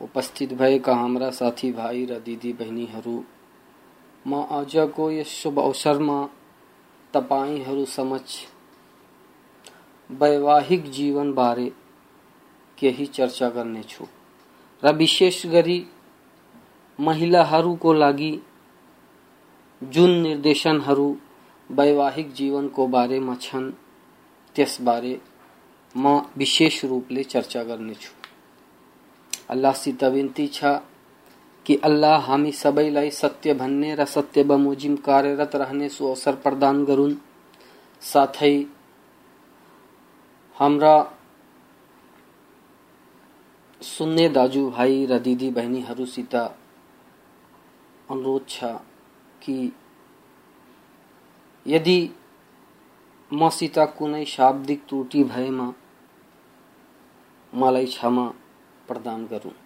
[0.00, 3.16] उपस्थित भएका हाम्रा साथीभाइ र दिदी बहिनीहरू
[4.26, 6.18] म आजको यस शुभ अवसरमा
[7.14, 8.42] तपाईँहरू समक्ष
[10.10, 11.70] वैवाहिक जीवन बारे
[12.84, 14.06] केही चर्चा गर्नेछु
[14.82, 15.78] र विशेष गरी
[16.98, 18.32] महिलाहरूको लागि
[19.82, 21.08] जुन निर्देशनहरू
[21.70, 23.70] वैवाहिक जीवनको बारेमा छन्
[24.56, 25.14] त्यसबारे
[25.94, 28.12] म विशेष रूपले चर्चा गर्नेछु
[29.50, 30.64] अल्लाहसित विन्ती छ
[31.66, 37.14] कि अल्लाह हामी सबैलाई सत्य भन्ने र सत्य बमोजिम कार्यरत रहने सो अवसर प्रदान गरून्।
[38.02, 38.54] साथै
[40.56, 40.94] हाम्रा
[43.84, 46.34] सुन्ने दाजुभाइ र दिदी बहिनीहरूसित
[48.10, 48.64] अनुरोध छ
[49.42, 49.56] कि
[51.66, 51.98] यदि
[53.30, 55.68] मसित कुनै शाब्दिक त्रुटि भएमा
[57.52, 58.26] मलाई क्षमा
[58.88, 59.58] प्रदान गरून्।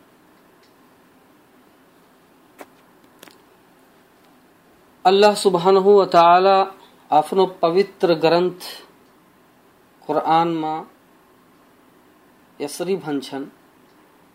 [5.05, 6.57] अल्लाह सुबहानहु व ताला
[7.11, 8.61] आफ्नो पवित्र ग्रन्थ
[10.07, 10.75] कुरानमा
[12.61, 13.47] यसरी भन्छन्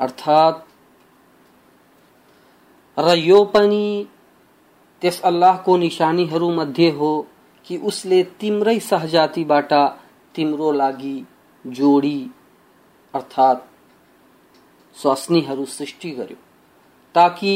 [0.00, 0.54] अर्थात
[2.96, 4.04] र यो पनि
[5.02, 7.10] त्यस अल्लाहको निशानीहरू मध्ये हो
[7.64, 9.72] कि उसले तिम्रै सहजातिबाट
[10.34, 11.16] तिम्रो लागि
[11.64, 12.18] जोडी
[13.17, 13.67] अर्थात
[14.95, 16.37] स्वास्नीहरू सृष्टि गर्यो
[17.15, 17.53] ताकि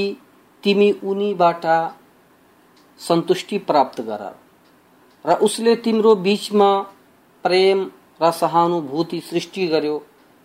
[0.64, 1.66] तिमी उनीबाट
[3.00, 4.24] सन्तुष्टि प्राप्त गर
[5.25, 6.72] र उसले तिम्रो बीचमा
[7.46, 7.80] प्रेम
[8.22, 9.96] र सहानुभूति सृष्टि गर्यो।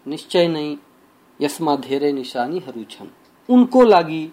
[0.06, 0.68] निश्चय नै
[1.40, 3.08] यसमा धेरै निशानीहरू छन्।
[3.48, 4.24] उनको लागि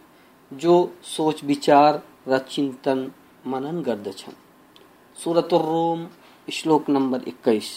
[0.52, 3.00] जो सोच विचार र चिन्तन
[3.48, 4.36] मनन गर्दछन्।
[5.54, 6.08] रोम
[6.52, 7.70] श्लोक नम्बर एक्काइस।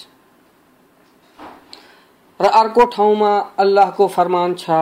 [2.40, 4.82] र अर्को ठाउँमा अल्लाहको फरमान छ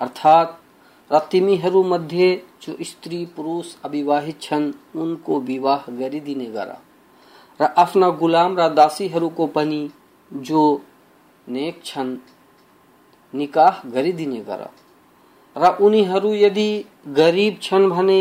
[0.00, 0.48] अर्थात
[1.10, 2.30] र तिमीहरू मध्ये
[2.62, 6.72] जो स्त्री पुरुष अविवाहित छन् उनको विवाह गरिदिने गर
[7.60, 9.80] र आफ्ना गुलाम र दासीहरूको पनि
[10.30, 10.62] जो
[11.46, 12.16] नेक छन्
[13.33, 14.61] निकाह गरिदिने गर
[15.55, 16.69] र उनीहरू यदि
[17.07, 18.19] गरिब छन् भने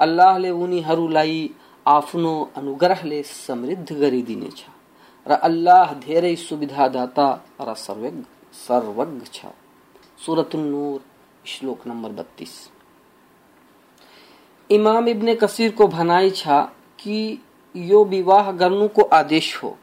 [0.00, 1.50] अल्लाहले उनीहरूलाई
[1.86, 4.64] आफ्नो अनुग्रहले समृद्ध गरिदिनेछ
[5.26, 7.28] र अल्लाह धेरै सुविधादाता
[7.60, 8.24] र सर्वज्ञ
[8.56, 9.46] सर्वज्ञ छ।
[10.18, 11.00] सुरत नूर,
[11.46, 12.54] श्लोक नम्बर बत्तीस।
[14.70, 16.46] इमाम इब्ने कसीरको भनाइ छ
[16.98, 17.18] कि
[17.74, 19.76] यो विवाह गर्नुको आदेश हो।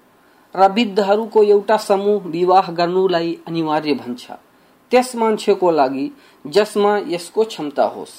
[0.55, 4.31] र वृद्धहरूको एउटा समूह विवाह गर्नुलाई अनिवार्य भन्छ।
[4.92, 6.06] त्यस मान्छेको लागि
[6.44, 8.16] जसमा यसको क्षमता होस्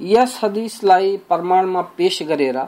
[0.00, 2.58] यस हदिसलाई प्रमाणमा पेश गरेर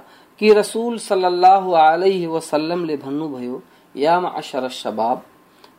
[0.40, 3.60] कि रसूल सल्लल्लाहु अलैहि वसल्लमले भन्नुभयो
[3.94, 5.22] या माशर शबाब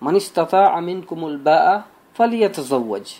[0.02, 1.78] मन इस्तताअ मिनकुमुल बाअ
[2.16, 3.20] फलियतजव्वज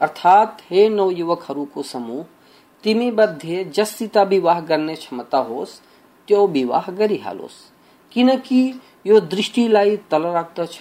[0.00, 2.24] अर्थात हे नवयुवकहरूको समूह
[2.83, 5.81] तिमी मध्ये जससित विवाह गर्ने क्षमता होस्,
[6.27, 7.71] त्यो विवाह गरिहालोस्।
[8.11, 10.79] किनकि यो दृष्टिलाई तल राख्दछ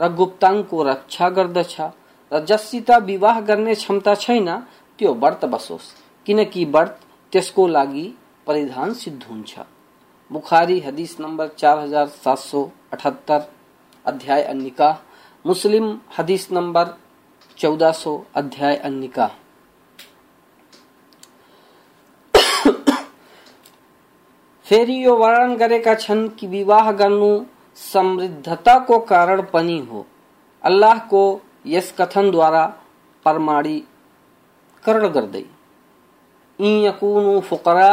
[0.00, 1.80] र गुप्ताङको रक्षा गर्दछ
[2.32, 4.48] र जससित विवाह गर्ने क्षमता छैन,
[4.98, 5.92] त्यो व्रत बसोस्।
[6.26, 7.00] किनकि व्रत
[7.32, 8.14] त्यसको लागि
[8.46, 9.58] परिधान सिद्ध हुन्छ।
[10.30, 11.16] बुखारी हदिस
[12.26, 13.48] सौ अठहत्तर,
[14.06, 15.02] अध्याय अन्निका
[15.46, 16.48] मुस्लिम हदीस
[17.58, 19.30] चौदह सौ अध्याय अन्निका
[24.72, 27.30] फेरि यो वर्णन गरेका छन् कि विवाह गर्नु
[27.76, 30.04] समृद्धताको कारण पनि हो।
[30.64, 31.22] अल्लाहको
[31.66, 32.64] यस कथनद्वारा
[33.26, 35.44] प्रमाणीकरण गर्दै
[36.86, 37.92] यकुनु फुकरा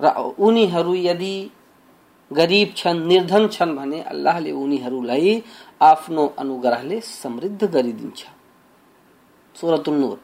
[0.00, 0.04] र
[0.38, 1.36] उनीहरू यदि
[2.30, 5.42] गरिब छन्, निर्धन छन् भने अल्लाहले उनीहरूलाई
[5.82, 8.20] आफ्नो अनुग्रहले समृद्ध गरिदिन्छ
[9.54, 10.18] सुरतुल नूर।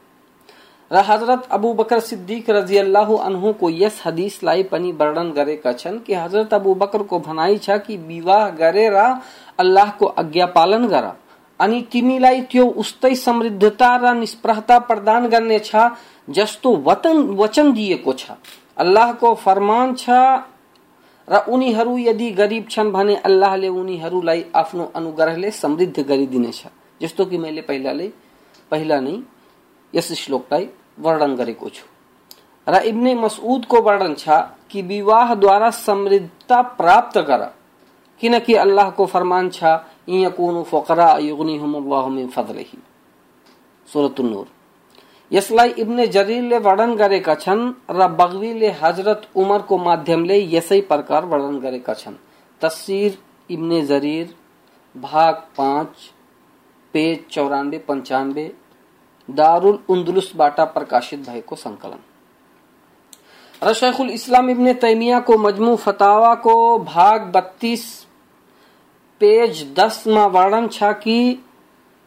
[0.91, 5.99] हज़रत अबू बकर सिद्दीक रज़ी अल्लाह अनहु को यस हदीस लाई पनी वर्णन करे कछन
[6.06, 9.06] कि हज़रत अबू बकर को भनाई छ कि विवाह गरे रा,
[9.59, 11.15] अल्लाह को आज्ञा पालन गरा।
[11.61, 15.91] अनि तिमीलाई त्यो उस्तै समृद्धता र निष्प्रहता प्रदान गर्ने छ,
[16.29, 18.31] जस्तो वतन, वचन दिएको छ।
[18.79, 20.09] अल्लाहको फरमान छ,
[21.29, 26.62] र उनीहरू यदि गरिब छन् भने अल्लाहले उनीहरूलाई आफ्नो अनुग्रहले समृद्ध गरिदिनेछ
[27.00, 28.12] जस्तो कि मैले पहिलाले,
[28.71, 29.17] पहिला नै
[29.96, 30.69] यस श्लोकलाई
[31.00, 31.84] वर्णन गरेको छु
[32.66, 34.40] र इब्ने मसउदको वर्णन छ
[34.70, 37.44] कि विवाहद्वारा समृद्धता प्राप्त गर
[38.20, 39.78] किनकि अल्लाहको फरमान छ
[40.08, 42.78] यकुनु फकरा युगनिहुमुल्लाहु मिन फदलिही।
[43.88, 44.46] सूरतुन नूर
[45.31, 51.94] यसलाई इब्ने जरीरले वर्णन गरेका छन् र बगवीले हज़रत उमरको माध्यमले यसै प्रकार वर्णन गरेका
[51.94, 52.14] छन्।
[52.60, 53.19] तस्सिर
[53.50, 54.34] इब्ने जरीर,
[54.94, 55.90] भाग पाँच,
[56.94, 58.46] पेज चौरानबे पन्चानब्बे
[59.28, 61.99] दारुल उन्दुलुसबाट प्रकाशित भएको सङ्कलन
[63.62, 68.06] र शेखुल इस्लाम इब्ने तैमियाको मजमु फतावाको भाग बत्तीस,
[69.20, 71.43] पेज दसमा वर्णन छ कि,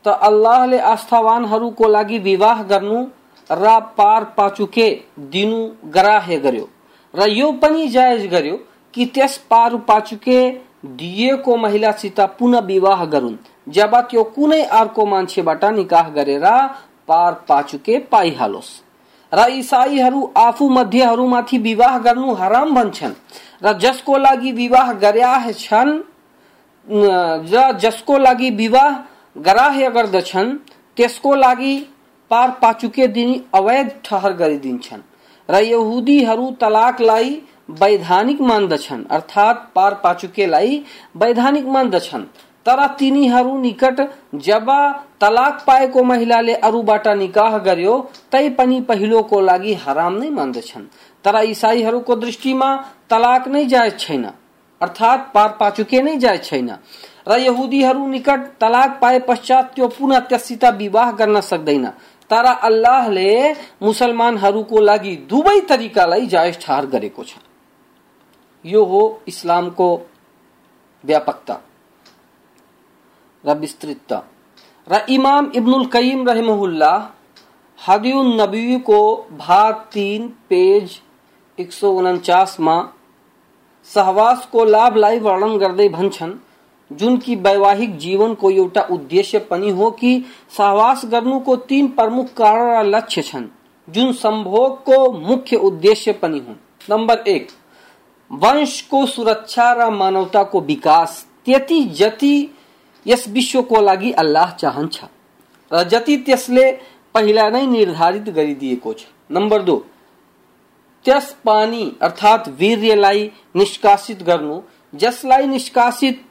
[0.06, 3.06] त अल्लाहले आस्थावानहरूको लागि विवाह गर्नु,
[3.52, 4.90] र पार पाचुके
[5.20, 6.70] दिनु गराहे गर्यो।
[7.16, 8.56] र यो पनि जायज़ गर्यो
[8.94, 10.52] कि त्यस पार पाचुके
[10.86, 13.36] दिएको महिलासित पुनः विवाह गरून्।
[13.70, 16.46] जब त्यो कुनै अर्को मान्छेबाट निकाह गरेर
[17.10, 18.72] पार पाचुके पाइहालोस्
[19.32, 23.14] र इसाईहरू आफू मध्येहरूमाथि विवाह गर्नु हराम भन्छन्।
[23.64, 25.92] र जसको लागि विवाह गर्या छन्
[27.78, 28.92] जसको लागि विवाह
[29.38, 30.56] ग्राह्य गर्दछन्,
[30.98, 31.76] त्यसको लागि
[32.32, 35.02] पार पाचुके दिन अवैध ठहर गरिदिन्छन्।
[35.50, 37.42] र यहुदीहरू तलाकलाई
[37.72, 40.84] वैधानिक मान्दछन्, अर्थात् पार पाचुकेलाई
[41.16, 42.24] वैधानिक मान्दछन्।
[42.70, 44.00] तर तिनीहरू निकट
[44.46, 44.68] जब
[45.22, 47.94] तलाक पाएको महिलाले अरूबाट निकाह गर्यो,
[48.32, 50.84] तै पनि पहिलोको लागि हराम नै मान्दछन्।
[51.26, 52.70] तर इसाईहरूको दृष्टिमा
[53.10, 54.26] तलाक नै जायज़ छैन,
[54.82, 56.70] अर्थात् पार पाचुके नै जायज़ छैन।
[57.28, 61.86] र यहुदीहरू निकट तलाक पाए पश्चात त्यो पुनः त्यससित विवाह गर्न सक्दैन।
[62.30, 63.30] तर अल्लाहले
[63.82, 67.34] मुसलमानहरूको लागि दुवै तरिकालाई जायज़ ठहर गरेको छ।
[68.66, 69.90] यो हो इस्लामको
[71.04, 71.56] व्यापकता।
[73.44, 74.24] र विस्तृतता
[74.88, 76.92] र इमाम इब्नुल कयीम रहमहुल्ला
[77.80, 81.00] हदियुन नबी को भाग तीन, पेज
[81.58, 82.82] एक सौ उनचासमा
[83.90, 86.34] सहवासको लाभलाई वर्णन गर्दै भन्छन्
[86.92, 90.26] जुन कि वैवाहिक जीवनको एउटा उद्देश्य पनि हो कि
[90.58, 93.46] सहवास गर्नुको तीन प्रमुख कारण लक्ष्य छन्,
[93.88, 96.56] जुन सम्भोगको मुख्य उद्देश्य पनि हुन्।
[96.90, 97.48] नम्बर एक
[98.32, 102.36] वंशको सुरक्षा र मानवताको विकास। त्यति जति
[103.06, 104.98] यस विश्वको लागि अल्लाह चाहन्छ
[105.72, 106.72] र जति त्यसले
[107.14, 109.78] पहिला नै निर्धारित गरिदिएको छ। नम्बर दो
[111.06, 114.60] त्यस पानी अर्थात् वीर्यलाई निष्कासित गर्नु
[114.94, 116.26] जसलाई निष्कासित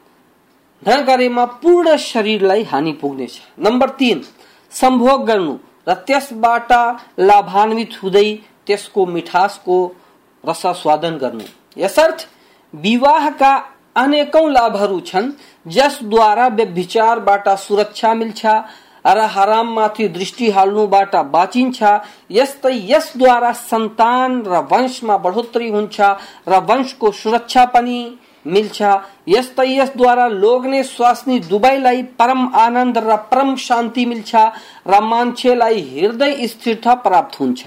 [0.83, 4.23] नगरेमा पूर्ण शरीरलाई हानि पुग्नेछ। नम्बर तीन
[4.73, 5.55] सम्भोग गर्नु
[5.89, 6.73] र त्यसबाट
[7.21, 8.29] लाभान्वित हुँदै
[8.67, 9.77] त्यसको मिठासको
[10.45, 11.45] रसास्वादन गर्नु।
[11.77, 12.29] यसर्थ
[12.75, 13.53] विवाहका
[13.97, 15.31] अनेकौं लाभहरू छन्
[15.67, 18.47] जसद्वारा व्यभिचारबाट सुरक्षा मिल्छ
[19.07, 21.83] र हराममाथि दृष्टि हाल्नुबाट बाँचिन्छ
[22.31, 26.01] यस्तै यसद्वारा सन्तान र वंशमा बढोत्तरी हुन्छ
[26.49, 27.99] र वंशको सुरक्षा पनि
[28.47, 28.83] मिल्छ।
[29.29, 34.35] यस्तै यसद्वारा लोग्ने स्वास्नी दुवैलाई परम आनन्द र परम शान्ति मिल्छ
[34.87, 37.67] र मान्छेलाई हृदय स्थिरता प्राप्त हुन्छ।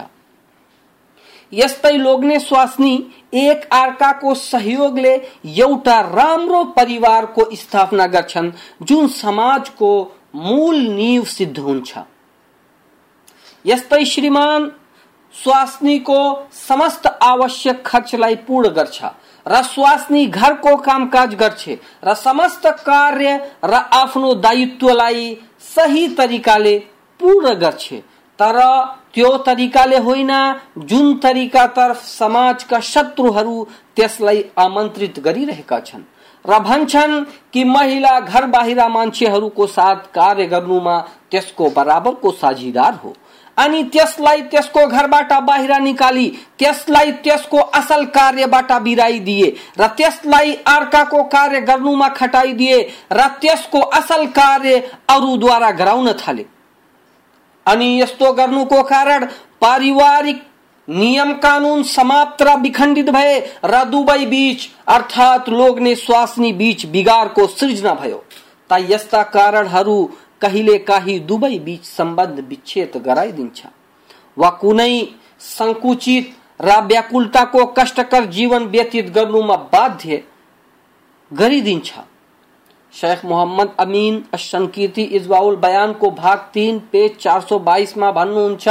[1.53, 2.93] यस्तै लोग्ने स्वास्नी
[3.33, 5.13] एक अर्काको सहयोगले
[5.59, 9.91] एउटा राम्रो परिवारको स्थापना गर्छन् जुन समाजको
[10.35, 11.97] मूल नीव सिद्ध हुन्छ।
[13.65, 14.71] यस्तै श्रीमान
[15.35, 16.19] स्वास्नीको
[16.59, 19.03] समस्त आवश्यक खर्चलाई पूर्ण गर्छ
[19.45, 25.35] र स्वास्नी घरको कामकाज गर्छे र समस्त कार्य र आफ्नो दायित्वलाई
[25.67, 26.77] सही तरिकाले
[27.19, 28.03] पूर्ण गर्छे।
[28.41, 28.59] तर
[29.13, 30.31] त्यो तरिकाले होइन,
[30.79, 33.63] जुन तरिकातर्फ समाजका शत्रुहरू
[33.95, 36.03] त्यसलाई आमन्त्रित गरिरहेका छन्
[36.45, 40.97] र भन्छन् कि महिला घर बाहिर मान्छेहरूको साथ कार्य गर्नुमा
[41.31, 43.13] त्यसको बराबरको साझीदार हो।
[43.57, 46.27] अनि त्यसलाई त्यसको घरबाट बाहिर निकाली,
[46.59, 52.79] त्यसलाई त्यसको असल कार्यबाट बिराइदिए र त्यसलाई अर्काको कार्य गर्नुमा खटाइदिए
[53.11, 54.79] र त्यसको असल कार्य
[55.09, 56.45] अरूद्वारा गराउन थाले।
[57.65, 59.25] अनि यस्तो गर्नुको कारण
[59.61, 60.41] पारिवारिक
[60.87, 67.93] नियम कानून समाप्त र विखण्डित भए र दुवै बीच, अर्थात् लोग्ने स्वास्नी बीच बिगारको सृजना
[67.93, 68.23] भयो।
[68.69, 70.05] त यस्ता कारणहरू
[70.41, 73.65] कहिले काहीँ दुवै बीच सम्बन्ध विच्छेद गराइदिन्छ।
[74.37, 74.93] वा कुनै
[75.39, 80.23] संकुचित र व्याकुलताको कष्टकर जीवन व्यतीत गर्नुमा बाध्य
[81.31, 81.91] गरिदिन्छ।
[82.93, 88.15] शेख मोहम्मद अमीन संकीर्ति इजवाउल बयान को भाग तीन, पेज चार सौ बाईस, माँ में
[88.15, 88.67] भन्नुहुन्छ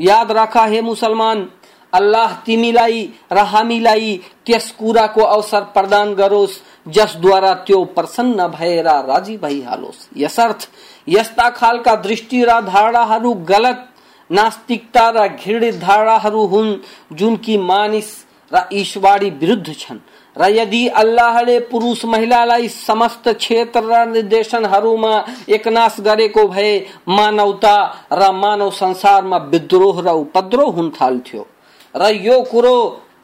[0.00, 1.48] याद रखा, हे मुसलमान,
[1.92, 10.08] अल्लाह तिमीलाई र हामीलाई त्यस कुराको अवसर प्रदान गरोस् जसद्वारा त्यो प्रसन्न भएर राज़ी भइहालोस्।
[10.16, 10.68] यसर्थ,
[11.08, 13.88] यस्ता खालका दृष्टि र धारणाहरू गलत,
[14.30, 16.76] नास्तिकता र घृणित धारणाहरू हुन्,
[17.12, 19.98] जुन कि मानिस र ईश्वरी विरुद्ध छन्।
[20.36, 25.12] र यदि अल्लाहले पुरुष महिलालाई समस्त क्षेत्र र निर्देशनहरूमा
[25.48, 26.72] एकनाश गरेको भए
[27.08, 27.76] मानवता
[28.12, 31.46] र मानव संसारमा विद्रोह र उपद्रोह हुन थाल्थ्यो।
[31.94, 32.76] र यो कुरो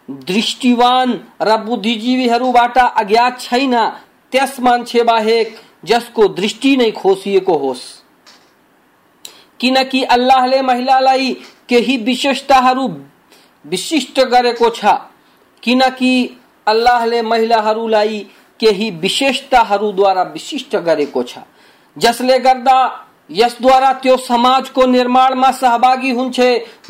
[0.09, 3.75] दृष्टिवान र बुद्धिजीवीहरूबाट अज्ञात छैन।
[4.33, 7.83] त्यस मान्छे बाहेक जसको दृष्टि नै खोसिएको होस्।
[9.61, 11.33] किनकि अल्लाहले महिलालाई
[11.69, 12.89] केही विशेषताहरू
[13.65, 14.85] विशिष्ट गरेको छ।
[15.63, 16.13] किनकि
[16.67, 18.19] अल्लाहले महिलाहरूलाई
[18.61, 21.39] केही विशेषताहरूद्वारा विशिष्ट गरेको छ।
[21.97, 22.77] जसले गर्दा
[23.31, 26.41] यसद्वारा त्यो समाजको निर्माणमा सहभागी हुन्छ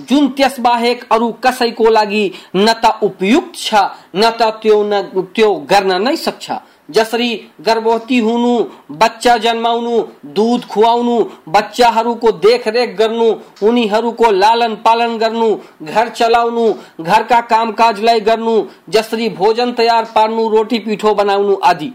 [0.09, 2.25] जुन त्यस बाहेक अरू कसैको लागि
[2.57, 3.75] न त उपयुक्त छ
[4.15, 5.03] न त त्यो न
[5.35, 6.51] त्यो गर्न नै सक्छ।
[6.91, 16.09] जसरी गर्भवती हुनु, बच्चा जन्माउनु, दुध खुवाउनु, बच्चाहरूको देखरेख गर्नु, उनीहरूको लालन पालन गर्नु, घर
[16.09, 21.93] चलाउनु, घरका कामकाजलाई गर्नु, जसरी भोजन तयार पार्नु, रोटी पिठो बनाउनु आदि।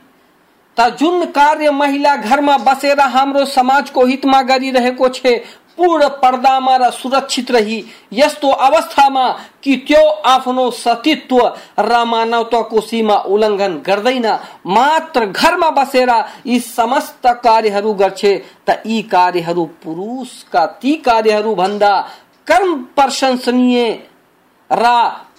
[0.80, 5.28] त जुन कार्य महिला घरमा बसेर हाम्रो समाजको हितमा गरिरहेको छ
[5.78, 7.78] पूर्ण पर्दामा र सुरक्षित रही
[8.14, 9.28] यस्तो अवस्थामा
[9.64, 11.38] कि त्यो आफ्नो सतीत्व
[11.82, 14.28] र मानवताको सीमा उल्लङ्घन गर्दैन
[14.70, 16.12] मात्र घरमा बसेर
[16.46, 18.26] यी समस्त कार्यहरू गर्छ
[18.68, 21.94] त यी कार्यहरू पुरुषका ती कार्यहरू भन्दा
[22.48, 23.92] कम प्रशंसनीय
[24.70, 24.94] र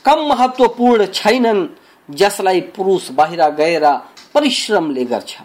[0.05, 1.67] कम महत्वपूर्ण छैनन्
[2.09, 3.87] जसलाई पुरुष बाहिर गएर
[4.35, 5.37] परिश्रमले गर्छ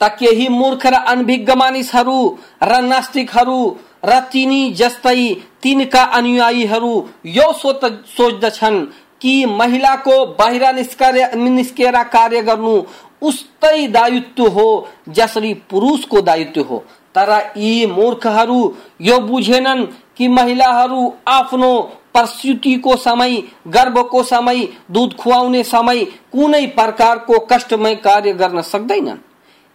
[0.00, 2.18] त केही मूर्ख र अनभिज्ञ मानिसहरू
[2.62, 3.60] र नास्तिकहरू
[4.04, 6.94] र तिनी जस्तै तिनका अनुयायीहरू
[7.26, 8.84] यो सोच्दछन्
[9.22, 10.64] कि महिलाको बाहिर
[11.36, 12.74] निस्केर कार्य गर्नु
[13.22, 16.78] उस्तै दायित्व हो, जसरी पुरुषको दायित्व हो।
[17.14, 18.60] तर यी मूर्खहरू
[19.00, 19.84] यो बुझेनन्
[20.16, 21.70] कि महिलाहरू आफ्नो
[22.14, 23.36] प्रसूतिको समय
[23.68, 29.18] गर्भको समय, दुध खुवाउने समय कुनै प्रकारको कष्टमय कार्य गर्न सक्दैनन्।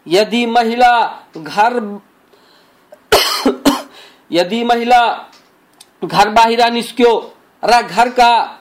[0.08, 2.02] यदि महिला घर
[4.32, 5.30] यदि महिला
[6.06, 7.34] घर बाहिर निस्क्यो
[7.64, 8.60] र घरका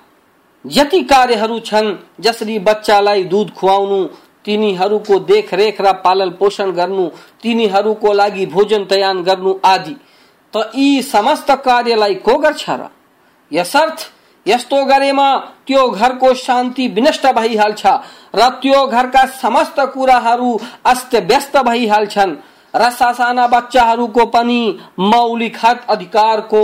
[1.10, 4.04] कार्यहरू छन्, जसरी बच्चालाई दुध खुवाउनु,
[4.44, 7.08] तिनीहरूको देखरेख र पालन पोषण गर्नु,
[7.42, 9.96] तिनीहरूको लागि भोजन तयार गर्नु आदि,
[10.54, 12.88] त यी समस्त कार्यलाई को गर्छ र?
[13.52, 13.98] यसर्थ
[14.46, 17.86] यस्तो गरेमा त्यो घरको शान्ति विनष्ट भइहाल्छ।
[18.34, 22.36] र त्यो घरका समस्त कुराहरू अस्त व्यस्त भइहाल्छन्।
[22.74, 26.62] र सासाना बच्चाहरूको पनि मौलिक हक अधिकारको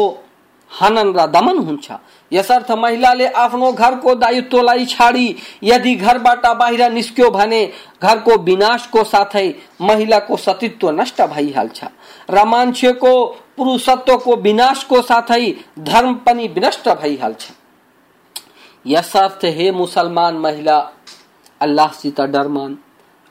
[0.71, 1.91] हनन र दमन हुन्छ।
[2.33, 7.65] यसर्थ महिलाले आफ्नो घरको दायित्वलाई छाडी यदि घरबाट बाहिर निस्क्यो भने
[8.03, 9.49] घरको विनाशको साथै
[9.81, 11.85] महिलाको सतीत्व नष्ट भइहाल्छ।
[12.31, 13.15] र मान्छेको
[13.57, 17.51] पुरुषत्वको विनाशको साथै धर्म पनि विनष्ट भइहाल्छ।
[18.89, 20.79] यसर्थ हे मुसलमान महिला
[21.61, 22.79] अल्लाहसित डर मान।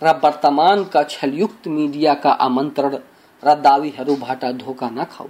[0.01, 2.97] र वर्तमानका छलयुक्त मिडियाका आमन्त्रण
[3.43, 5.27] र दावीहरूबाट धोका नखाऊ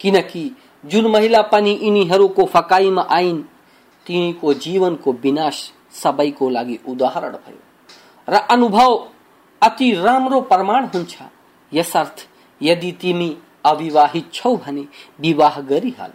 [0.00, 0.44] किनकि
[0.84, 3.42] जुन महिला पनि यिनीहरूको फकाइमा आइन्
[4.06, 7.60] तिनीको जीवनको विनाश सबैको लागि उदाहरण भयो।
[8.28, 8.92] र अनुभव
[9.62, 11.16] अति राम्रो प्रमाण हुन्छ।
[11.72, 12.28] यसर्थ,
[12.60, 14.84] यदि तिमी अविवाहित छौ भने
[15.20, 16.12] विवाह गरिहाल।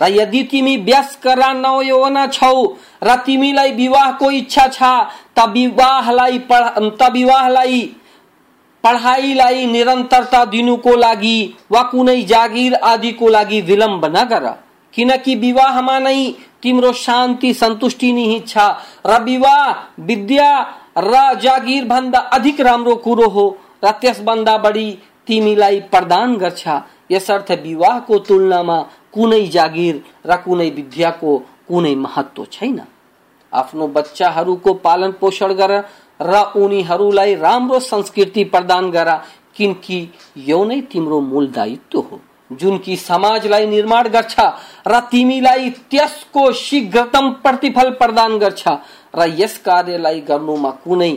[0.00, 2.56] र यदि तिमी व्यस्क र नवयौवना छौ
[3.04, 4.82] र तिमीलाई विवाहको इच्छा छ
[5.36, 7.80] त विवाहलाई त विवाहलाई
[8.84, 11.38] पढाइलाई निरन्तरता दिनुको लागि
[11.72, 14.44] वा कुनै जागिर आदिको लागि विलम्ब नगर।
[14.94, 16.20] किनकि विवाहमा नै
[16.62, 18.58] तिम्रो शान्ति सन्तुष्टि निहित छ
[19.06, 19.72] र विवाह
[20.02, 20.50] विद्या
[20.98, 23.46] र जागिर भन्दा अधिक राम्रो कुरो हो
[23.84, 24.90] र त्यसभन्दा बढी
[25.26, 26.68] तिमीलाई प्रदान गर्छ।
[27.10, 28.78] यसर्थ विवाहको तुलनामा
[29.16, 32.80] कुनै जागिर र कुनै विद्याको कुनै महत्व छैन।
[33.52, 35.72] आफ्नो बच्चाहरूको पालन पोषण गर
[36.20, 39.10] र उनीहरूलाई राम्रो संस्कृति प्रदान गर
[39.56, 39.98] किनकि
[40.46, 42.20] यो नै तिम्रो मूल दायित्व हो।
[42.50, 44.34] जुन कि समाजलाई निर्माण गर्छ
[44.88, 48.68] र तिमीलाई त्यसको शीघ्रतम प्रतिफल प्रदान गर्छ
[49.14, 51.12] र यस कार्यलाई गर्नुमा कुनै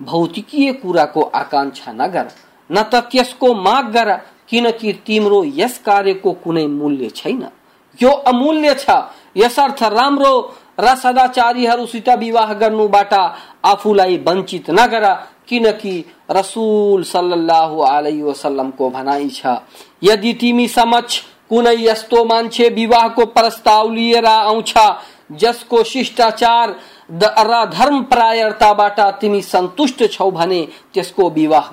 [0.00, 2.26] भौतिकीय कुराको आकांक्षा नगर
[2.70, 4.10] न त त्यसको माग गर
[4.48, 7.46] किनकि तिम्रो यस कार्यको कुनै मूल्य छैन।
[8.02, 8.90] यो अमूल्य छ।
[9.36, 10.32] यसर्थ राम्रो
[10.80, 13.12] र सदाचारीहरूसित विवाह गर्नुबाट
[13.64, 15.04] आफूलाई वञ्चित नगर
[15.48, 19.56] किनकि रसुल अलैहि वसल्लमको भनाइ छ
[20.02, 24.74] यदि तिमी समक्ष कुनै यस्तो मान्छे विवाहको प्रस्ताव लिएर आउँछ
[25.32, 26.76] जसको शिष्टाचार
[27.10, 31.70] र धर्म प्रायरताबाट तिमी सन्तुष्ट छौ भने त्यसको विवाह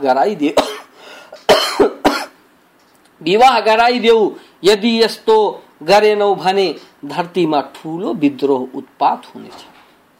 [3.24, 4.30] विवाह गराइदेऊ
[4.64, 5.38] यदि यस्तो
[5.84, 6.68] गरेनौ भने
[7.06, 9.66] धरतीमा ठूलो विद्रोह उत्पात हुनेछ।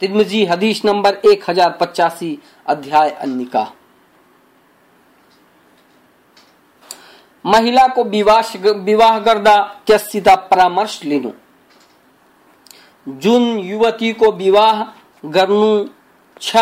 [0.00, 3.70] तिर्मिजी हदीस नंबर एक हज़ार पचासी, अध्याय अन्निका।
[7.44, 9.56] महिलाको विवाह विवाह गर्दा
[9.86, 11.30] त्यससित परामर्श लिनु।
[13.06, 14.82] जुन युवतीको विवाह
[15.24, 15.86] गर्नु
[16.40, 16.56] छ,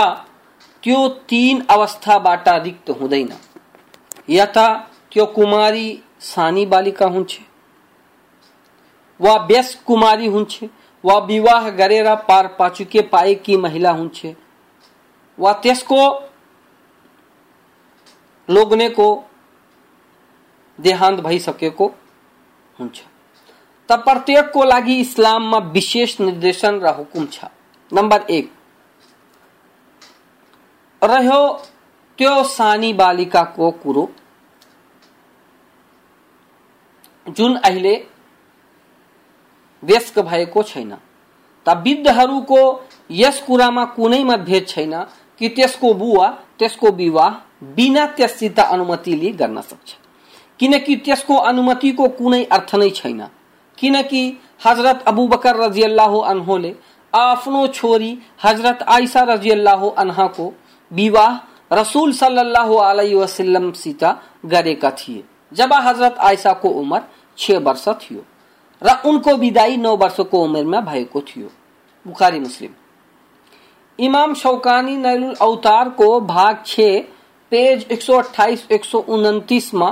[0.82, 3.32] त्यो तीन अवस्थाबाट रिक्त हुँदैन।
[4.30, 4.68] यथा
[5.12, 7.38] त्यो कुमारी सानी बालिका हुन्छ,
[9.20, 10.64] वा व्यस कुमारी हुन्छ,
[11.04, 14.26] वा विवाह गरेर पार पाचुके पाएकी महिला हुन्छ,
[15.38, 16.00] वा त्यसको
[18.48, 19.08] लोग्नेको
[20.78, 21.86] देहान्त भइसकेको
[22.76, 23.02] हुन्छ।
[23.88, 27.44] त प्रत्येकको लागि इस्लाममा विशेष निर्देशन र हुकुम छ।
[27.92, 28.50] नम्बर एक,
[31.02, 31.42] रह्यो
[32.18, 34.10] त्यो सानी बालिकाको कुरो।
[37.36, 37.94] जुन अहिले
[39.82, 40.92] व्यस्क भएको छैन।
[41.66, 42.60] त वृद्धहरूको
[43.10, 44.94] यस कुरामा कुनै मतभेद छैन
[45.40, 47.30] कि त्यसको बुवा, त्यसको विवाह
[47.76, 49.94] बिना त्यससित अनुमति लिई गर्न सक्छ।
[50.60, 53.20] किनकि त्यसको अनुमतिको कुनै अर्थ नै छैन।
[53.78, 54.22] किनकि
[54.66, 56.74] हज़रत अबू बकर रज़ी अल्लाह अनहोले
[57.12, 58.10] आफ्नो छोरी
[58.44, 60.52] हज़रत आयसा रज़ी अल्लाह अनहाको
[60.90, 61.38] विवाह
[61.72, 64.04] रसूल सल्लल्लाहु अलैहि वसल्लम सित
[64.46, 67.00] गरेका थिए। जब हज़रत आयसा को उम्र
[67.38, 68.24] छ वर्ष थियो।
[68.82, 71.48] र उनको विदाई नौ वर्षको उमेरमा भएको थियो।
[72.06, 72.70] बुखारी मुस्लिम।
[73.98, 76.80] इमाम शौकानी नैलुल अवतारको भाग छ,
[77.52, 79.90] पेज एक सौ अठाइस एक सौ उन्तिसमा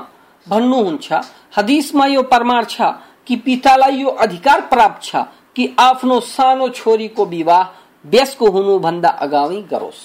[0.48, 1.12] भन्नुहुन्छ,
[1.56, 2.80] हदिसमा यो प्रमाण छ
[3.26, 5.16] कि पितालाई यो अधिकार प्राप्त छ
[5.56, 7.62] कि आफ्नो सानो छोरीको विवाह
[8.06, 10.00] बेसको हुनुभन्दा अगावै गरोस्?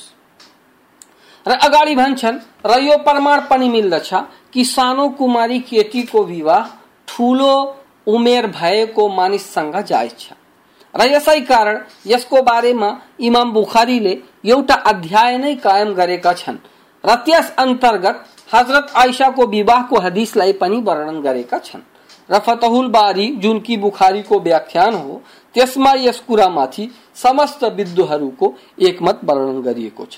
[1.47, 4.13] र अगाडि भन्छन्, र यो प्रमाण पनि मिल्दछ
[4.53, 6.84] कि सानो कुमारी केटीको विवाह
[7.15, 7.53] ठुलो
[8.07, 9.07] उमेर भएको
[9.81, 10.33] जायज़ छ।
[10.93, 14.13] र यसै कारण यसको बारेमा इमाम बुखारीले
[14.45, 16.57] एउटा अध्याय नै कायम गरेका छन्।
[17.03, 21.81] र त्यस अंतर्गत हज़रत आइसाको विवाहको हदिसलाई पनि वर्णन गरेका छन्।
[22.29, 25.21] र फतहुल बारी, जुन कि बुखारीको व्याख्यान हो,
[25.55, 30.17] त्यसमा यस कुरामाथि समस्त विद्वानहरूको एकमत वर्णन गरिएको छ।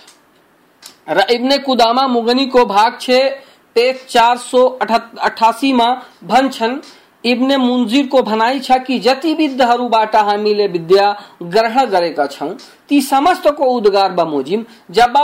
[1.09, 3.09] र इब्ने कुदामा मुगनीको भाग छ
[3.77, 5.89] पेज चार सौ अठासीमा
[6.25, 6.79] भन्छन्
[7.23, 11.05] इब्ने मुन्जिरको भनाइ छ कि जति विद्धहरूबाट हामीले विद्या
[11.43, 12.53] ग्रहण गरेका छौँ,
[12.89, 15.17] ती समस्तको उद्गार बमोजिम जब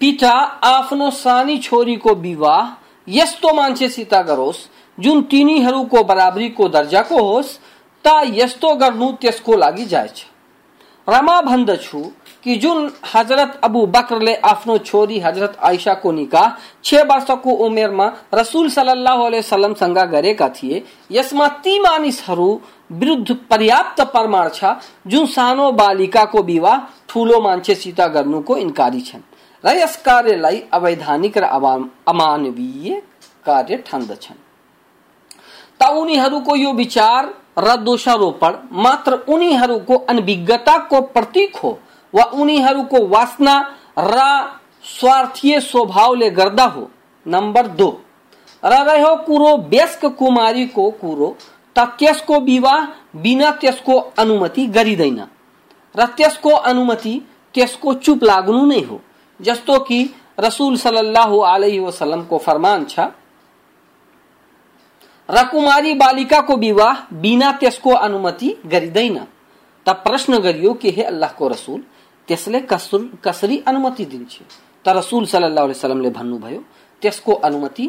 [0.00, 0.32] पिता
[0.64, 2.72] आफ्नो सानी छोरीको विवाह,
[3.08, 4.66] यस्तो मान्छेसित गरोस्,
[4.98, 7.58] जुन तिनीहरूको बराबरीको दर्जाको होस्,
[8.04, 10.24] त यस्तो गर्नु त्यसको लागि जायज़
[11.08, 12.00] रमा भन्दछु
[12.44, 16.50] कि जुन हज़रत अबु बकरले आफ्नो छोरी हज़रत आइसाको निकाह
[16.84, 22.48] छ वर्षको उमेरमा रसुल सल्लाह वसलमसँग गरेका थिए, यसमा ती मानिसहरू
[22.92, 24.64] विरुद्ध पर्याप्त प्रमाण छ,
[25.06, 29.22] जुन सानो बालिकाको विवाह ठुलो मान्छेसित गर्नुको इन्कारी छन्
[29.64, 33.00] र यस कार्यलाई अवैधानिक र अमानवीय
[33.46, 34.38] कार्य ठान्दछन्।
[35.80, 38.52] त उनीहरूको यो विचार र दोषारोपण
[38.84, 41.78] मात्र उनीहरूको अनभिज्ञताको प्रतीक हो।
[42.14, 43.54] वा उनीहरूको वासना
[43.98, 44.18] र
[44.84, 46.90] स्वार्थीय स्वभावले गर्दा हो।
[47.26, 47.90] नम्बर दो।
[48.64, 51.36] र रह्यो कुरो व्यस्क कुमारीको कुरो,
[51.76, 52.84] त त्यसको विवाह
[53.16, 55.20] बिना त्यसको अनुमति गरिँदैन।
[55.94, 57.20] र त्यसको अनुमति
[57.54, 59.00] त्यसको चुप लाग्नु नै हो।
[59.40, 63.00] जस्तो कि रसुल सल्लाह अलैहि वसल्लमको फरमान छ,
[65.30, 69.18] र कुमारी बालिकाको विवाह बिना त्यसको अनुमति गरिँदैन।
[69.86, 71.82] त प्रश्न गरियो कि हे अल्लाहको रसुल
[72.28, 74.40] त्यसले कसुर, कसरी अनुमति दिन्छ?
[74.84, 76.60] त रसुल सल्लाह वसलमले भन्नुभयो,
[77.02, 77.86] त्यसको अनुमति,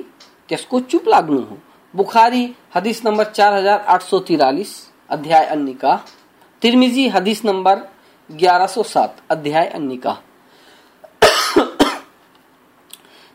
[0.49, 1.57] त्यसको चुप लाग्नु हो।
[1.93, 2.43] बुखारी
[2.75, 4.71] हदीस नंबर चार हज़ार आठ सौ तिरालीस,
[5.09, 5.95] अध्याय अन्निका
[6.61, 7.81] तिरमिजी हदीस नंबर
[8.29, 10.17] ग्यारह सौ सात, अध्याय अन्निका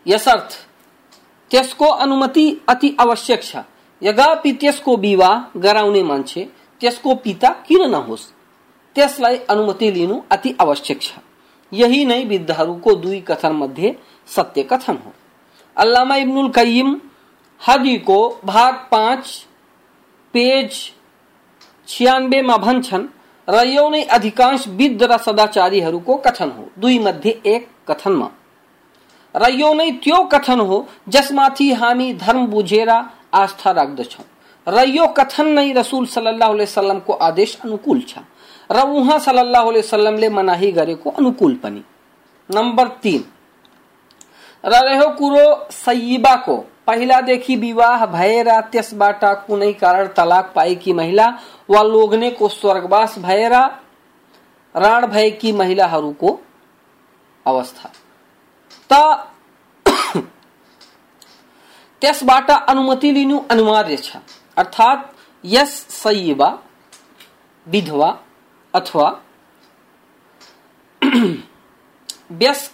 [0.07, 0.51] यसर्थ
[1.51, 3.57] त्यसको अनुमति अति आवश्यक छ।
[4.03, 6.49] यद्यपि त्यसको विवाह गराउने मान्छे,
[6.81, 8.23] त्यसको पिता किन नहोस्?
[8.97, 11.13] त्यसलाई अनुमति लिनु अति आवश्यक छ।
[11.73, 13.97] यही नै विद्धहरूको दुई कथन मध्ये
[14.29, 15.13] सत्य कथन हो।
[15.77, 17.01] अल्लामा इब्नुल कय्यिम
[17.61, 19.25] हदी को भाग पाँच,
[20.35, 20.73] पेज
[21.89, 23.07] छियानब्बेमा भन्छन्
[23.49, 28.29] र यो नै अधिकांश विद्ध र सदाचारीहरूको कथन हो। दुई मध्ये एक कथनमा
[29.35, 34.25] र यो नै त्यो कथन हो जसमाथि हामी धर्म बुझेर आस्था राख्दछौँ।
[34.67, 38.19] र यो कथन नै रसुल सल्लाह वसल्लमको आदेश अनुकूल छ।
[38.71, 41.85] र उहाँ सल्लाह वसल्लमले मनाही गरेको अनुकूल पनि
[42.51, 43.25] नम्बर तिन
[44.65, 46.57] र रह्यो कुरो सयिबाको
[46.87, 51.27] पहिलादेखि विवाह भएर त्यसबाट कुनै कारण तलाक पाएकी महिला,
[51.71, 53.53] वा लोग्नेको स्वर्गवास भएर
[54.77, 56.41] राण भएकी महिलाहरूको
[57.47, 57.91] अवस्था।
[58.93, 59.27] त
[62.01, 64.17] त्यसबाट अनुमति लिनु अनिवार्य छ।
[64.57, 66.59] अर्थात, यस सयिबा
[67.69, 68.19] विधवा
[68.75, 69.09] अथवा
[72.33, 72.73] व्यस्क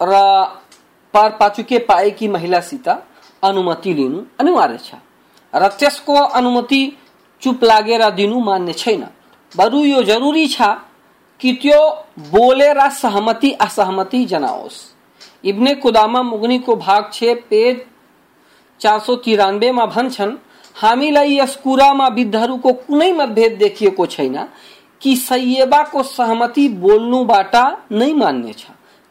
[0.00, 0.12] र
[1.14, 4.94] पार पाचुके पाएकी महिलासित अनुमति लिनु अनिवार्य छ।
[5.52, 6.82] र त्यसको अनुमति
[7.42, 9.02] चुप लागेर दिनु मान्य छैन।
[9.52, 10.62] बरु यो जरुरी छ
[11.40, 11.80] कि त्यो
[12.30, 14.78] बोलेर सहमति, असहमति जनाओस्।
[15.44, 17.80] इब्ने कुदामा मुगनीको भाग छ पेज
[18.80, 20.36] चार सौ तिरानब्बेमा भन्छन्
[20.82, 24.36] हामीलाई यस कुरामा विद्धहरूको कुनै मतभेद देखिएको छैन
[25.02, 27.54] कि सय्यबाको सहमति बोल्नुबाट
[27.92, 28.64] नै मान्य छ।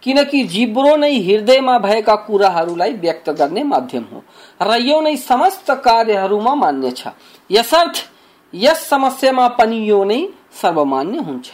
[0.03, 4.23] किनकि जिब्रो नै हृदयमा भएका कुराहरूलाई व्यक्त गर्ने माध्यम हो
[4.61, 7.07] र यो नै समस्त कार्यहरूमा मान्य छ।
[7.49, 7.95] यसर्थ,
[8.53, 10.21] यस समस्यामा पनि यो नै
[10.61, 11.49] सर्वमान्य हुन्छ।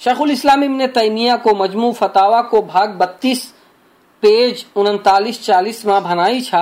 [0.00, 3.40] शेखुल इस्लाम इब्ने तैमियाको मजमू फतावाको भाग बत्तीस,
[4.22, 6.54] पेज उन्तालिस चालिसमा भनाइ छ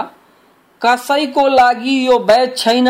[0.82, 2.88] कसैको लागि यो वैध छैन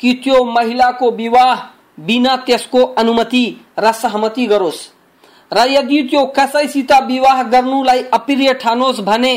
[0.00, 1.54] कि त्यो महिलाको विवाह
[2.00, 3.44] बिना त्यसको अनुमति
[3.78, 4.88] र सहमति गरोस्।
[5.52, 9.34] र यदि त्यो कसैसित विवाह गर्नुलाई अप्रिय ठानोस् भने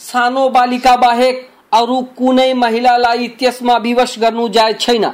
[0.00, 5.04] सानो बालिका बाहेक अरू कुनै महिलालाई त्यसमा विवश गर्नु जायज़ छैन।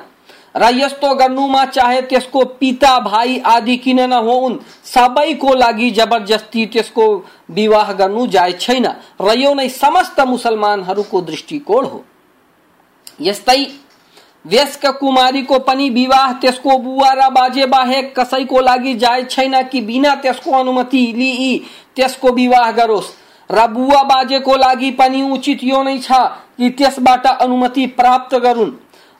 [0.56, 7.06] र यस्तो गर्नुमा चाहे त्यसको पिता, भाइ आदि किन नहुन् सबैको लागि जबरजस्ती त्यसको
[7.50, 8.86] विवाह गर्नु जायज़ छैन।
[9.20, 12.04] र यो नै समस्त मुसलमानहरूको दृष्टिकोण हो।
[13.20, 13.66] यस्तै
[14.46, 20.14] व्यस्क कुमारीको पनि विवाह त्यसको बुवा र बाजे बाहेक कसैको लागि जायज़ छैन कि बिना
[20.14, 21.56] त्यसको अनुमति लिई
[21.96, 23.12] त्यसको विवाह गरोस्।
[23.50, 26.12] र बुवा बाजेको लागि पनि उचित यो नै छ
[26.58, 28.72] कि त्यसबाट अनुमति प्राप्त गरून्।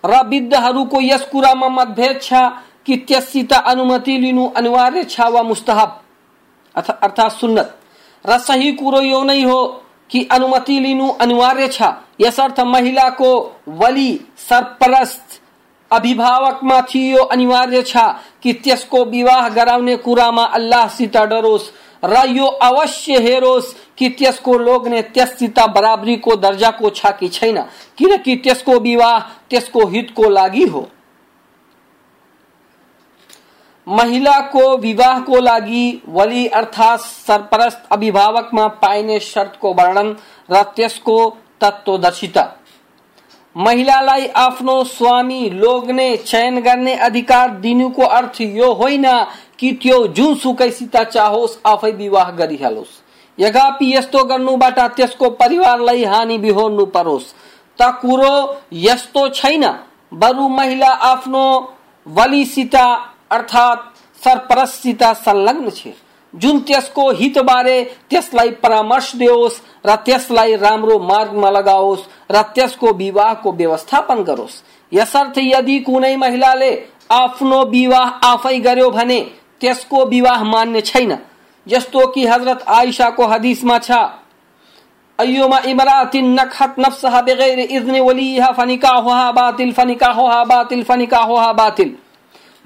[0.05, 2.33] र वृद्धहरूको यस कुरामा मतभेद छ
[2.87, 5.91] कि त्यससित अनुमति लिनु अनिवार्य छ वा मुस्तहब?
[6.75, 7.75] अर्थात् सुन्नत।
[8.25, 9.61] र सही कुरो यो नै हो
[10.11, 11.83] कि अनुमति लिनु अनिवार्य छ।
[12.21, 13.31] यसर्थ महिलाको
[13.69, 15.41] वली सरपरस्त
[15.91, 17.97] अभिभावकमाथि यो अनिवार्य छ
[18.43, 21.71] कि त्यसको विवाह गराउने कुरामा अल्लाहसित डरोस्
[22.05, 27.59] र यो अवश्य हेरोस् कि त्यसको लोग्ने त्यससित बराबरीको दर्जाको छ कि छैन।
[27.99, 29.19] किनकि त्यसको विवाह,
[29.51, 30.89] त्यसको हितको लागि हो।
[33.89, 40.15] महिलाको विवाहको लागि वली अर्थात् सरपरस्त अभिभावकमा पाइने शर्तको वर्णन
[40.51, 41.19] र त्यसको
[41.61, 42.45] तत्वदर्शिता
[43.57, 49.07] महिलालाई आफ्नो स्वामी लोग्ने चयन गर्ने अधिकार दिनुको अर्थ यो होइन
[49.59, 53.01] कि त्यो जुनसुकैसित चाहोस् आफै विवाह गरिहालोस्।
[53.39, 57.33] यद्यपि यस्तो गर्नुबाट त्यसको परिवारलाई हानि बिहोर्नु परोस्
[57.79, 58.35] त कुरो
[58.73, 59.65] यस्तो छैन।
[60.15, 61.45] बरु महिला आफ्नो
[62.07, 62.77] वलीसित
[63.31, 63.87] अर्थात्
[64.23, 65.95] सरपरससित संलग्न छे।
[66.35, 74.23] जुन त्यसको हितबारे त्यसलाई परामर्श दियोस् र त्यसलाई राम्रो मार्गमा लगाओस्, र त्यसको विवाहको व्यवस्थापन
[74.23, 74.63] गरोस्।
[74.93, 76.71] यसर्थ यदि कुनै महिलाले
[77.13, 79.21] आफ्नो विवाह आफै गर्यो भने
[79.61, 81.19] त्यसको विवाह मान्य छैन।
[81.67, 83.91] जस्तो कि हज़रत आयशाको हदिसमा छ,
[85.19, 91.97] अय्युमा इमरातिन नखत नफ्सहा बगैर इज़्न वलीहा फनिकाहुहा बातिल फनिकाहुहा बातिल फनिकाहुहा बातिल।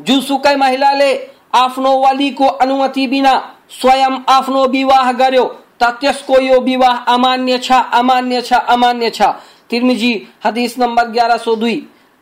[0.03, 1.13] जुसुकै महिलाले
[1.55, 3.35] आफ्नो वलीको अनुमति बिना
[3.71, 5.45] स्वयं आफ्नो विवाह गर्यो।
[5.81, 9.23] त त्यसको यो विवाह अमान्य छ अमान्य छ अमान्य छ।
[9.71, 10.13] तिर्मिजी,
[10.45, 11.77] हदीस नंबर ग्यारह सौ दुई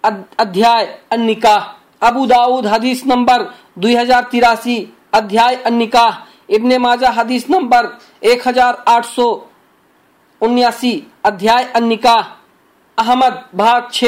[0.04, 1.60] अध्याय अन्निकाह।
[2.02, 3.42] अबू दाऊद, हदीस नंबर
[3.78, 4.76] दुई हज़ार तिरासी,
[5.12, 6.12] अध्याय अन्निकाह।
[6.48, 7.88] इब्ने माजा, हदीस नंबर
[8.24, 9.26] एक हज़ार आठ सौ
[10.40, 10.92] उन्यासी,
[11.24, 12.22] अध्याय अन्निकाह।
[12.98, 14.04] अहमद, भाग छ,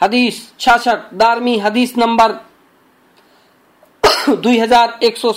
[0.00, 2.38] हदीस छाछठ, दारमी, हदीस नंबर
[4.20, 5.32] दुई हज़ार एक सौ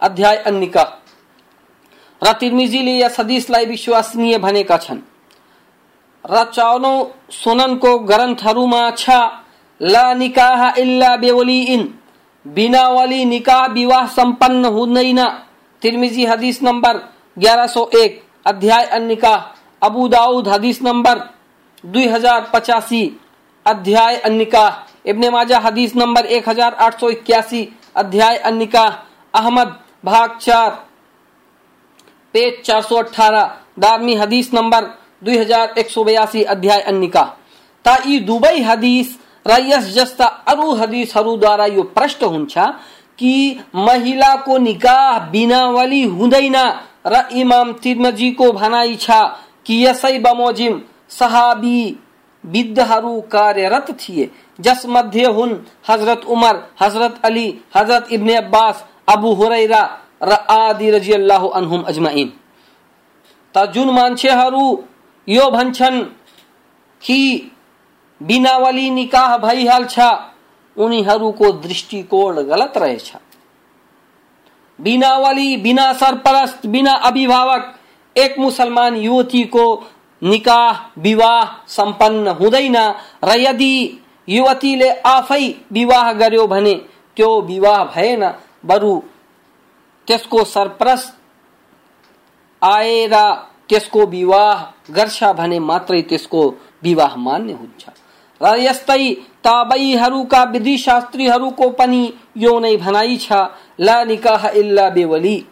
[0.00, 0.82] अध्याय अन्निका
[2.22, 5.00] र तिर्मिजीले यस हदिसलाई विश्वसनीय भनेका छन्।
[6.24, 6.92] र चौनौ
[7.32, 9.10] सुननको ग्रन्थहरूमा छ,
[9.80, 11.82] ला निकाह इल्ला बेवलिइन
[12.46, 15.20] बिना वली निकाह विवाह सम्पन्न हुँदैन।
[15.82, 17.00] तिर्मिजी हदिस नम्बर
[17.38, 19.34] ग्यारह सौ एक, अध्याय अन्निका
[19.82, 21.18] अबू दाऊद हदीस नंबर
[21.84, 23.02] दुई हज़ार पचासी,
[23.66, 24.66] अध्याय अन्निका
[25.06, 28.84] इब्ने माजा हदीस नंबर एक हज़ार आठ सौ इक्यासी अध्याय अन्निका,
[29.34, 29.68] अहमद,
[30.04, 30.70] भाग चार,
[32.34, 33.44] पेज चार सौ अठारह,
[33.78, 34.84] दारमी हदीस नंबर
[35.24, 37.22] दुई हज़ार एक सौ बयासी, अध्याय अन्निका।
[37.84, 42.58] ता ई दुबई हदीस रयस जस्ता अरु हदीस हरु द्वारा यो प्रश्न हुन्छ
[43.18, 46.56] कि महिला को निकाह बिना वली हुँदैन।
[47.06, 49.10] र इमाम तिर्मजीको भनाइ छ
[49.66, 50.80] कि यसै बमोजिम
[51.10, 51.80] सहाबी
[52.46, 54.30] विद्धहरू कार्यरत थिए।
[54.60, 55.54] जस मध्ये हुन्
[55.88, 59.82] हज़रत उमर, हज़रत अली, हज़रत इब्ने अब्बास, अबू हुरैरा
[60.22, 62.32] र आदि रजियल्लाहु अनहुम अजमाइन।
[63.54, 64.64] त जुन मान्छेहरू
[65.28, 66.02] यो भन्छन्
[67.02, 67.50] कि
[68.20, 69.98] बिनावली निकाह भइहाल्छ,
[70.76, 73.12] उनीहरूको दृष्टिकोण गलत रहेछ।
[74.78, 77.74] बिनावली, बिना सरपरस्त, बिना अभिभावक
[78.16, 79.64] एक मुसलमान युवतीको
[80.22, 82.76] निकाह, विवाह सम्पन्न हुँदैन।
[83.24, 83.72] र यदि
[84.28, 86.74] युवतीले आफै विवाह गर्यो भने
[87.16, 88.22] त्यो विवाह भएन।
[88.64, 89.00] बरु
[90.08, 91.18] त्यसको सरप्रस्त
[92.62, 93.14] आएर
[93.68, 96.42] त्यसको विवाह गर्छ भने मात्रै त्यसको
[96.82, 97.84] विवाह मान्य हुन्छ।
[98.40, 103.32] र यस्तै ताबईहरूका विधि शास्त्रीहरूको पनि यो नै भनाइ छ,
[103.80, 105.44] ला निकाह इल्ला बेवली।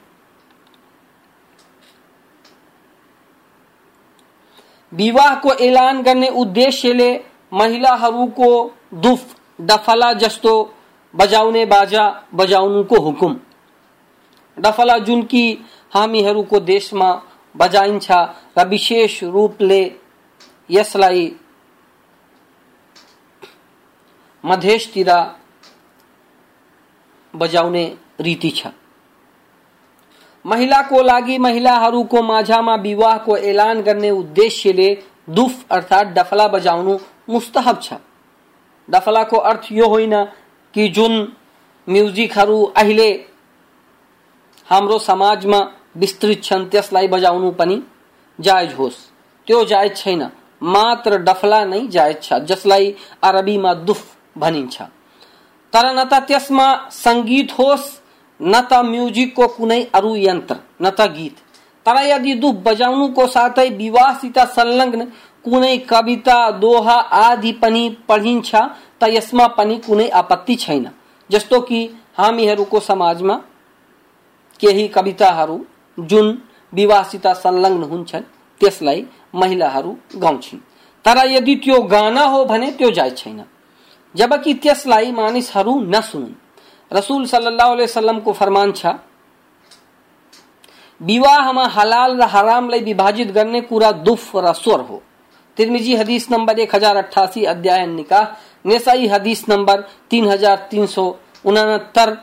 [4.95, 7.11] विवाहको ऐलान गर्ने उद्देश्यले
[7.53, 8.51] महिलाहरूको
[8.95, 10.53] दुफ डफला जस्तो
[11.15, 12.05] बजाउने बाजा
[12.35, 13.39] बजाउनुको हुकुम।
[14.59, 15.45] डफला जुन कि
[15.95, 17.11] हामीहरूको देशमा
[17.55, 18.11] बजाइन्छ
[18.59, 19.83] र विशेष रूपले
[20.71, 21.31] यसलाई
[24.45, 25.11] मधेसतिर
[27.35, 27.85] बजाउने
[28.21, 28.67] रीति छ।
[30.45, 34.89] महिलाको लागि महिलाहरूको माझामा विवाहको ऐलान गर्ने उद्देश्यले
[35.31, 37.93] दुफ अर्थात् डफला बजाउनु मुस्तहब छ।
[38.89, 40.25] डफलाको अर्थ यो होइन
[40.75, 41.15] कि जुन
[41.89, 43.11] म्युजिकहरू अहिले
[44.69, 45.61] हाम्रो समाजमा
[45.97, 47.83] विस्तृत छन् त्यसलाई बजाउनु पनि
[48.39, 48.97] जायज होस्।
[49.47, 50.31] त्यो जायज छैन।
[50.63, 54.03] मात्र डफला नै जायज छ जसलाई अरबीमा दुफ
[54.39, 54.83] भनिन्छ।
[55.73, 58.04] तर न त त्यसमा सङ्गीत होस्
[58.43, 61.37] न त म्युजिकको कुनै अरू यन्त्र, न त गीत।
[61.87, 65.05] तर यदि दुफ बजाउनुको साथै विवाहसित संलग्न
[65.45, 68.55] कुनै कविता, दोहा आदि पनि पढिन्छ,
[69.01, 70.91] त यसमा पनि कुनै आपत्ति छैन।
[71.31, 73.35] जस्तो कि हामीहरूको समाजमा
[74.61, 75.67] केही कविताहरू
[76.01, 76.43] जुन
[76.75, 78.23] विवाहसित संलग्न हुन्छन्,
[78.61, 80.61] त्यसलाई महिलाहरू गाउँछिन्।
[81.05, 83.45] तर यदि त्यो गाना हो भने त्यो जायज़ छैन।
[84.17, 86.35] जबकि त्यसलाई मानिसहरू नसुनुन्।
[86.91, 88.95] रसूल सल्लल्लाहु अलैहि वसल्लमको फरमान छ
[91.01, 95.03] विवाहमा हलाल र हरामलाई विभाजित गर्ने कुरा दुफ र स्वर हो।
[95.57, 98.25] तिरमिजी हदीस नंबर एक हज़ार अट्ठासी, अध्याय निकाह,
[98.67, 101.05] नेसाई हदीस नंबर तीन हज़ार तीन सौ
[101.45, 102.17] उनहत्तर,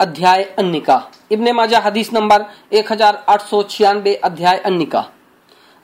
[0.00, 1.02] अध्याय अन्निका
[1.32, 5.04] इब्ने माजा हदीस नंबर एक हज़ार आठ सौ छियानबे अध्याय अन्निका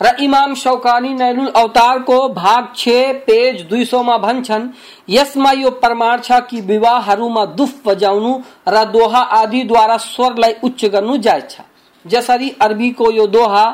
[0.03, 2.89] र इमाम शौकानी नैनुल अवतार को भाग छ,
[3.27, 4.69] पेज दुई सौ मा भन्छन्
[5.09, 8.33] यसमा यो प्रमाण छ कि विवाहहरूमा दुफ बजाउनु
[8.69, 11.61] र दोहा आदि द्वारा स्वरलाई उच्च गर्नु जायज़ छ
[12.05, 13.65] जसरी अरबीको यो दोहा,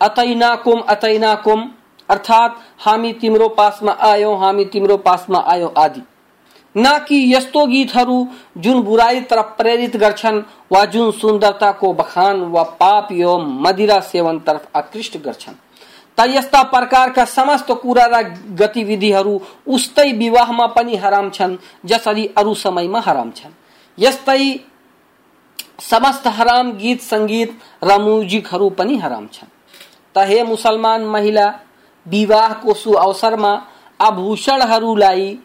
[0.00, 1.68] अतैनाकुम अतैनाकुम,
[2.08, 6.02] अर्थात हामी तिम्रो पासमा आयो, हामी तिम्रो पासमा आयो आदि।
[6.76, 13.12] न कि यस्तो गीतहरू जुन बुराई तरफ़ प्रेरित गर्छन्, वा जुन सुन्दरताको बखान वा पाप
[13.12, 15.54] यो मदिरा सेवन तरफ़ आकृष्ट गर्छन्।
[16.18, 18.22] त यस्ता प्रकारका समस्त कुरा र
[18.54, 23.52] गतिविधिहरू उस्तै विवाहमा पनि हराम छन्, जसरी अरू समयमा हराम छन्।
[23.98, 24.60] यस्तै
[25.80, 29.48] समस्त हराम गीत, सङ्गीत र म्युजिकहरू पनि हराम छन्।
[30.14, 31.46] त हे मुसलमान महिला,
[32.06, 33.52] विवाहको सु अवसरमा
[34.00, 35.38] आभूषणहरूलाई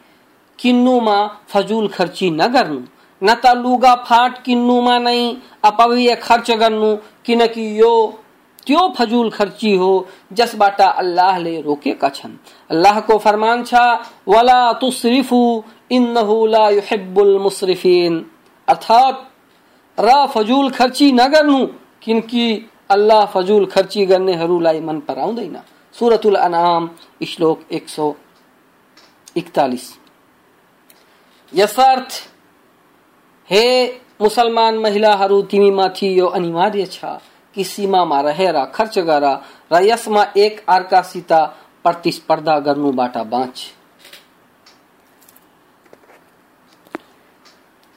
[0.59, 2.81] किन्नुमा फजुल खर्ची नगर्नु
[3.23, 8.19] न त लुगा फाट किन्नुमा नै अपव्य खर्च गर्नु। किनकि यो,
[8.67, 12.37] त्यो फजुल खर्ची हो जसबाट अल्लाहले रोकेका छन्।
[12.71, 13.73] अल्लाहको फरमान छ,
[14.27, 18.25] वला तुसरिफु, इन्नहु ला युहिब्बुल मुसरिफिन।
[18.67, 19.31] अर्थात,
[19.99, 21.67] र फजुल खर्ची नगर्नु
[22.01, 25.57] किनकि अल्लाह फजूल खर्ची गर्नेहरूलाई मन पराउँदैन।
[25.99, 26.89] सुरतुल अनाम,
[27.27, 28.13] श्लोक एक सौ
[29.37, 29.99] इकतालीस
[31.53, 32.11] यसर्थ
[33.49, 33.65] हे
[34.21, 37.05] मुसलमान महिलाहरू तिमीमाथि यो अनिवार्य छ
[37.55, 39.25] कि सीमामा रहेर खर्च गर
[39.73, 41.31] र यसमा एक अर्कासित
[41.83, 43.65] प्रतिस्पर्धा गर्नुबाट बाँच।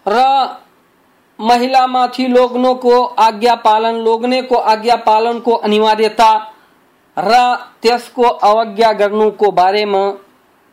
[0.07, 0.23] र
[1.39, 6.33] महिलामाथि लोग्नुको आज्ञा पालन, लोग्नेको आज्ञा पालनको अनिवार्यता
[7.17, 7.33] र
[7.83, 10.05] त्यसको अवज्ञा गर्नुको बारेमा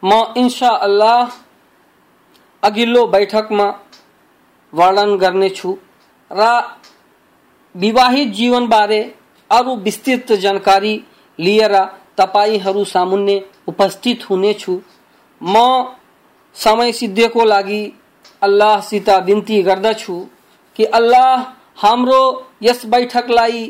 [0.04, 1.38] म इन्सा अल्लाह
[2.68, 3.68] अघिल्लो बैठकमा
[4.74, 5.18] वर्णन
[6.32, 6.46] र,
[7.76, 9.02] विवाहित जीवन बारे
[9.50, 10.96] अरू विस्तृत जानकारी
[11.40, 11.76] लिएर
[12.18, 14.80] तपाईँहरू सामुन्ने उपस्थित हुनेछु
[15.42, 15.56] म
[16.56, 17.84] समय सिद्धिको लागि
[18.42, 20.20] अल्लाहसित बिन्ती गर्दछु
[20.76, 21.44] कि अल्लाह
[21.78, 22.22] हाम्रो
[22.64, 23.70] यस बैठकलाई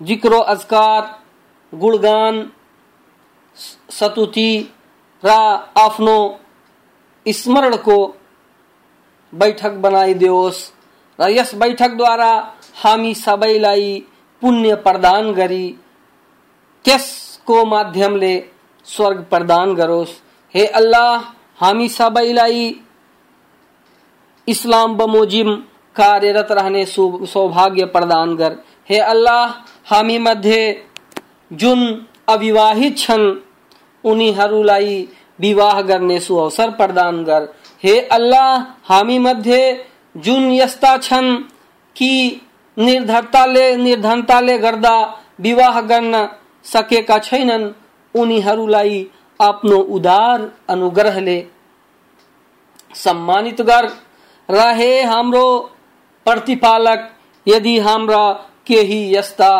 [0.00, 1.02] जिक्रो, अजकार,
[1.72, 2.50] गुणगान
[3.90, 4.52] सतुति,
[5.22, 5.30] र
[5.76, 6.16] आफ्नो
[7.26, 7.96] स्मरणको
[9.32, 10.60] बैठक बनाइदियोस्
[11.18, 12.32] र यस बैठकद्वारा
[12.82, 13.92] हामी सबैलाई
[14.42, 15.66] पुण्य प्रदान गरी
[16.84, 18.34] त्यसको माध्यमले
[18.86, 20.12] स्वर्ग प्रदान गरोस्
[20.54, 21.16] हे अल्लाह,
[21.60, 22.74] हामी सबैलाई
[24.48, 25.54] इस्लाम बमोजिम
[25.96, 28.56] कार्यरत रहने सौभाग्य प्रदान गर
[28.90, 29.46] हे अल्लाह,
[29.90, 30.62] हामी मध्ये
[31.52, 31.80] जुन
[32.28, 33.34] अविवाहित छन्
[34.04, 37.48] उनीहरूलाई विवाह गर्ने सुअवसर प्रदान गर
[37.82, 41.36] हे अल्लाह, हामी मध्य जुन यस्ता छन्
[41.96, 42.40] कि
[42.76, 44.96] निर्धरताले, निर्धनताले गर्दा
[45.40, 46.28] विवाह गर्न
[46.64, 47.72] सकेका छैनन्,
[48.14, 49.06] उनीहरूलाई
[49.40, 51.38] आफ्नो उदार अनुग्रहले
[52.94, 53.88] सम्मानित गर।
[54.48, 55.46] रहे हाम्रो
[56.26, 57.10] प्रतिपालक,
[57.46, 58.32] यदि हाम्रा
[58.66, 59.52] केही यस्ता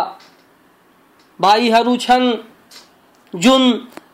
[1.41, 2.33] भाइहरू छन्,
[3.35, 3.63] जुन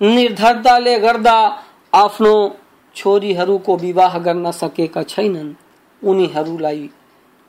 [0.03, 1.39] निर्धरताले गर्दा
[1.95, 2.35] आफ्नो
[2.97, 5.55] छोरीहरूको विवाह गर्न सकेका छैनन्।
[6.03, 6.89] उनीहरूलाई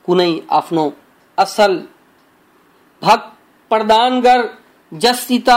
[0.04, 0.84] कुनै आफ्नो
[1.38, 1.74] असल
[3.02, 3.32] भक्त
[3.70, 4.48] प्रदान गर
[4.92, 5.48] जससित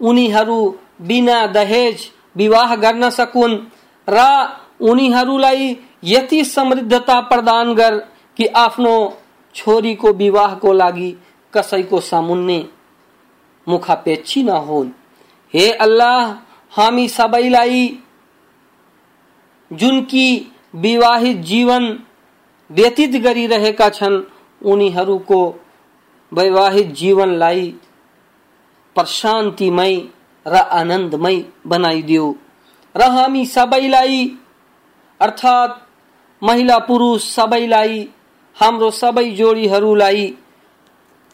[0.00, 0.60] उनीहरू
[1.02, 3.56] बिना दहेज विवाह गर्न सकुन्
[4.08, 4.24] र
[4.80, 7.98] उनीहरूलाई यति समृद्धता प्रदान गर
[8.36, 8.94] कि आफ्नो
[9.54, 11.10] छोरीको विवाहको लागि
[11.52, 12.58] कसैको सामुन्ने
[13.66, 14.90] मुखापेक्षी नहुन्।
[15.54, 16.22] हे अल्लाह,
[16.72, 17.82] हामी सबैलाई
[19.72, 21.98] जुनकी विवाहित जीवन
[22.70, 24.22] व्यतीत गरिरहेका छन्,
[24.62, 25.60] उनीहरूको
[26.32, 27.74] वैवाहिक जीवनलाई
[28.94, 29.96] प्रशान्तिमय
[30.46, 32.36] र आनन्दमय बनाइदियो।
[32.96, 34.38] र हामी सबैलाई,
[35.20, 35.80] अर्थात्
[36.44, 38.08] महिला पुरुष सबैलाई,
[38.56, 40.36] हाम्रो सबै जोडीहरूलाई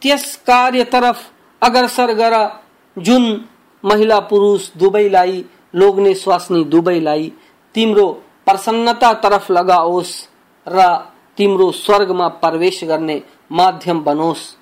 [0.01, 2.61] त्यस कार्यतर्फ अग्रसर गर,
[2.97, 3.45] जुन
[3.83, 5.45] महिला पुरुष दुवैलाई
[5.75, 7.31] लोग्ने स्वास्नी दुवैलाई
[7.73, 10.29] तिम्रो प्रसन्नता तरफ़ लगाओस
[10.67, 10.95] र
[11.37, 14.55] तिम्रो स्वर्गमा प्रवेश गर्ने माध्यम बनोस्।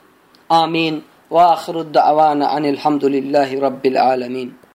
[0.52, 2.78] आमीन। वाखरुद्द अवान अनिल
[3.63, 4.50] रब्बिल आलमीन।